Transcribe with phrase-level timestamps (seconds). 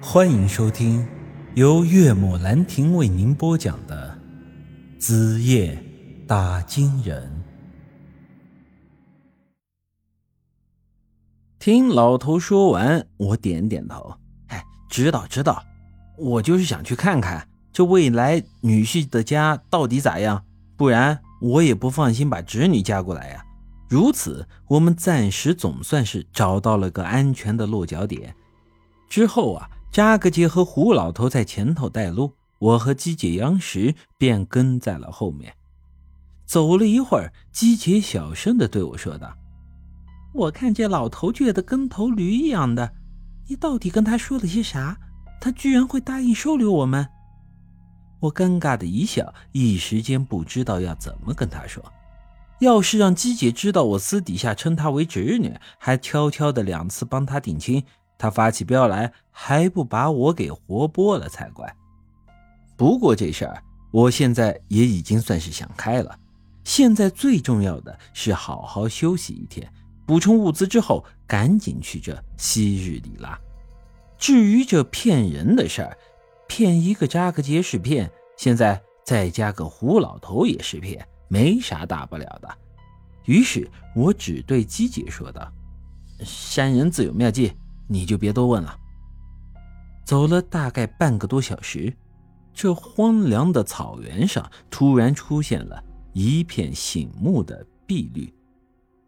[0.00, 1.06] 欢迎收听
[1.54, 4.18] 由岳母兰亭为您播讲的
[5.00, 5.82] 《子夜
[6.26, 7.22] 打金人》。
[11.58, 14.14] 听老头说完，我点点头
[14.48, 15.64] ：“哎，知道知道，
[16.18, 20.44] 我就是想去看看这未来女婿的家到底咋样，
[20.76, 23.42] 不然我也不放心把侄女嫁过来呀。”
[23.88, 28.34] 如此，我们暂时总算是找到了个安全的落脚点。
[29.08, 35.54] 之后啊，扎格杰和胡老头在前头带路，我和姬姐杨石便跟在了后面。
[36.44, 39.34] 走了一会儿，姬姐小声的对我说道
[40.34, 42.92] ：“我看这老头倔得跟头驴一样的，
[43.48, 44.98] 你到底跟他说了些啥？
[45.40, 47.08] 他居然会答应收留我们？”
[48.20, 51.82] 我尴尬的一笑，一时间不知道要怎么跟他说。
[52.58, 57.82] 要是让姬姐知道我私底下称她为侄女，还悄悄的两次帮她定亲，
[58.18, 61.74] 他发起飙来还不把我给活剥了才怪。
[62.76, 66.18] 不过这事儿我现在也已经算是想开了，
[66.64, 69.70] 现在最重要的是好好休息一天，
[70.06, 73.38] 补充物资之后赶紧去这昔日里拉。
[74.18, 75.96] 至于这骗人的事儿，
[76.48, 81.06] 骗一个扎克杰是骗，现在再加个胡老头也是骗。
[81.28, 82.48] 没啥大不了的，
[83.24, 85.52] 于是我只对姬姐说道
[86.22, 87.52] ：“山人自有妙计，
[87.88, 88.78] 你就别多问了。”
[90.04, 91.92] 走了大概半个多小时，
[92.54, 98.32] 这荒凉的草原上突然出现了一片醒目的碧绿。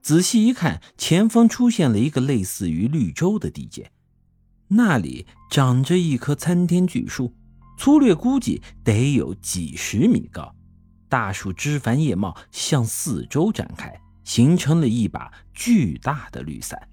[0.02, 3.90] 仔细一看，前方出现了一个类似于绿洲的地界，
[4.68, 7.32] 那里长着一棵参天巨树，
[7.76, 10.54] 粗略估计得有几十米高。
[11.08, 16.88] 大树枝繁叶茂，向四周展开，形成了一把巨大的绿伞。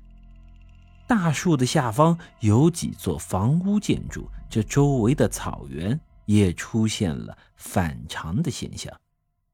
[1.08, 8.94] 大树的下方有几座房屋建筑，这周围的草原也出现了反常的现象，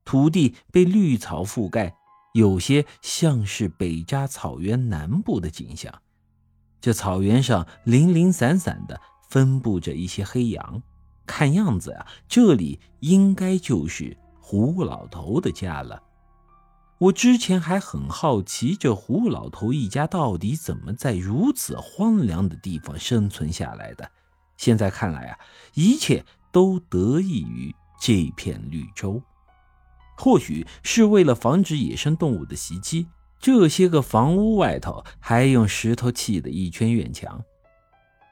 [0.06, 1.94] 土地被绿草覆盖，
[2.34, 5.94] 有些像是北扎草原南部的景象。
[6.80, 10.82] 这草原上零零散散的分布着一些黑羊，
[11.26, 14.18] 看样子呀，这里应该就是。
[14.44, 16.04] 胡老头的家了。
[17.02, 24.12] 我之前还很好奇，这胡老头一家到底怎么在如此荒凉的地方生存下来的。
[24.56, 25.40] 现在看来啊，
[25.74, 29.20] 一切都得益于这片绿洲。
[30.16, 33.08] 或许是为了防止野生动物的袭击，
[33.40, 37.44] 这些个房屋外头还用石头砌的一圈院墙。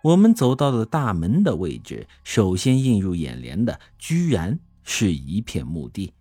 [0.03, 4.59] 我们走到了大门的位置，首先映入眼帘的，居然。
[4.91, 6.11] 是一片墓地，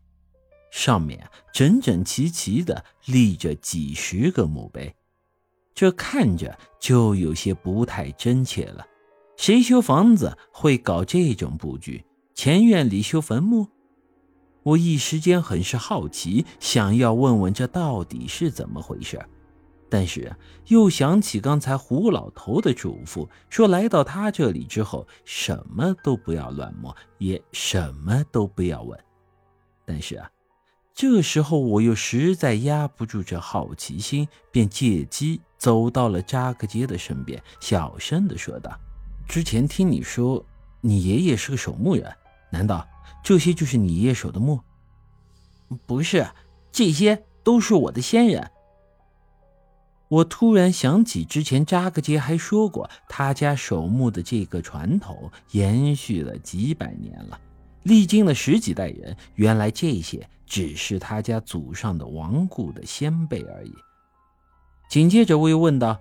[0.71, 4.95] 上面整整齐齐的立着几十个墓碑，
[5.75, 8.87] 这看着就有些不太真切了。
[9.37, 12.05] 谁修房子会搞这种布局？
[12.35, 13.69] 前院里修坟墓？
[14.65, 19.19] 我一时间很是好奇，想要问问这到底是怎么回事，
[19.89, 20.37] 但是
[20.67, 28.99] 又想起刚才胡老头的嘱咐，说来到他这里之后，什么都不要乱摸，也什么都不要问。
[29.87, 30.31] 但是啊，
[30.99, 38.77] 这时候我又实在压不住这好奇心，便借机走到了扎克杰的身边，小声的说道
[39.29, 40.45] ：“之前听你说，
[40.81, 42.13] 你爷爷是个守墓人，
[42.51, 42.85] 难道
[43.23, 44.59] 这些就是你爷爷守的墓
[45.87, 46.27] ？”“不是，
[46.73, 48.51] 这些都是我的先人。”
[50.11, 57.41] 我突然想起，之前扎克杰还说过，他家守墓的这个传统延续了几百年了，
[57.85, 59.17] 历经了十几代人。
[59.37, 63.73] 原来这些只是他家祖上的亡故的先辈而已。
[64.89, 65.99] 紧接着我又问道：“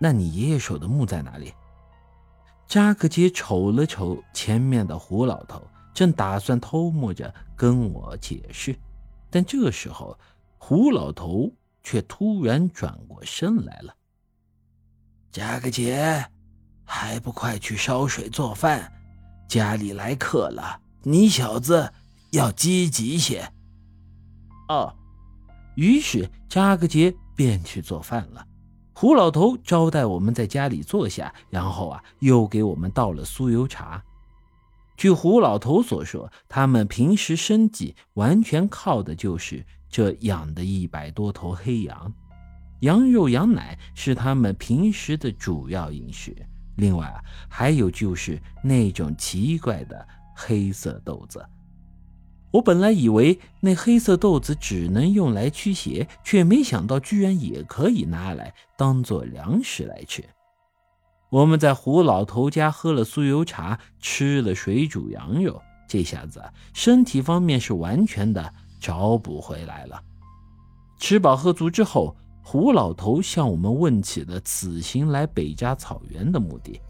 [0.00, 1.52] 那你爷爷守的墓在哪里？”
[2.66, 5.62] 扎克杰瞅了瞅前面的胡老头，
[5.92, 8.74] 正打算偷摸着跟我解释，
[9.30, 10.18] 但这时候
[10.58, 11.52] 胡老头。
[11.86, 13.94] 却突然转过身来了。
[15.30, 16.24] 扎克杰，
[16.82, 18.90] 还不快去烧水做饭？
[19.46, 21.92] 家里来客了，你小子
[22.34, 23.48] 要积极些。
[24.68, 24.94] 哦，
[25.76, 28.46] 于是扎克杰便去做饭了。
[28.92, 34.02] 胡老头招待我们在家里坐下，然后啊，又给我们倒了酥油茶。
[34.96, 42.12] 据胡老头所说，他们平时生计完全靠的就是这养的一百多头黑羊，
[42.80, 46.34] 羊肉、羊奶是他们平时的主要饮食。
[46.76, 51.44] 另外啊，还有就是那种奇怪的黑色豆子。
[52.54, 60.24] 我本来以为那黑色豆子只能用来驱邪，却没想到居然也可以拿来当做粮食来吃。
[61.30, 66.40] 我们在胡老头家喝了酥油茶，吃了水煮羊肉，这下子
[66.72, 70.00] 身体方面是完全的找补回来了。
[71.00, 76.80] 吃饱喝足之后，胡老头向我们问起了此行来北扎草原的目的。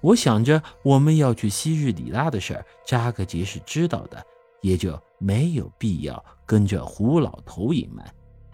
[0.00, 4.24] 我想着我们要去昔日里拉的事儿，扎克杰是知道的，
[4.64, 8.02] 也就没有必要跟着胡老头隐瞒，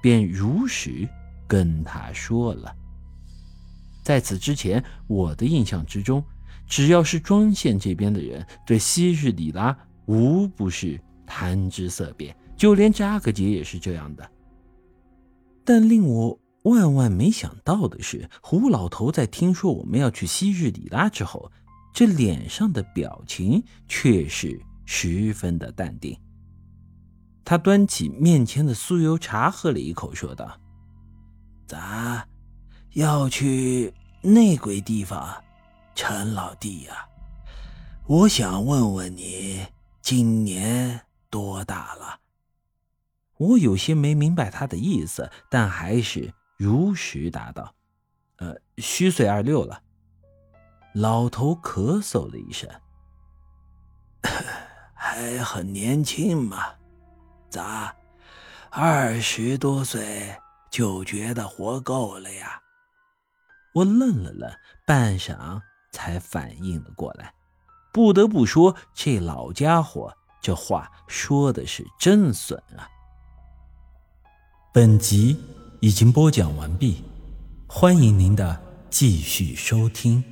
[0.02, 1.08] 便如实
[1.46, 2.74] 跟他说了。
[4.02, 6.20] 在此之前，我的印象之中，
[6.66, 9.76] 只要是庄县这边的人，对昔日里拉
[10.06, 14.28] 无不是谈之色变，就连扎克杰也是这样的。
[15.64, 16.36] 但令我……
[16.64, 21.50] 万万没想到的是，胡老头在听说我们要去昔日里拉之后，
[21.94, 24.60] 这脸上的表情却是
[24.92, 26.20] 十分的淡定。
[27.44, 30.60] 他端起面前的酥油茶喝了一口，说道
[31.68, 32.26] ：“咋，
[32.94, 35.44] 要去那鬼地方？
[35.94, 37.08] 陈老弟呀，
[38.08, 39.64] 我想问问你，
[40.02, 42.18] 今年多大了？”
[43.38, 46.34] 我有些没明白他的意思，但还是。
[46.56, 47.72] 如实答道
[48.38, 49.82] ：“呃，虚岁二六了。”
[50.92, 52.68] 老头咳嗽了一声
[55.02, 56.66] ：“还很年轻嘛？
[57.48, 57.96] 咋，
[58.68, 60.36] 二十多岁
[60.70, 62.60] 就觉得活够了呀？”
[63.72, 64.52] 我愣了愣，
[64.86, 65.58] 半晌
[65.90, 67.32] 才反应了过来。
[67.94, 72.86] 不得不说，这老家伙这话说的是真损啊！
[74.74, 75.40] 本集。
[75.82, 77.02] 已经播讲完毕，
[77.66, 78.60] 欢迎您的
[78.90, 80.22] 继续收听。